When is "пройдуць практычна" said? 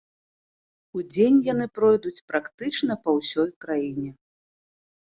1.75-2.93